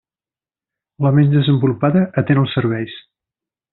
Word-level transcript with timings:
La 1.05 1.11
menys 1.17 1.29
desenvolupada 1.35 2.03
atén 2.23 2.43
als 2.45 2.57
serveis. 2.59 2.97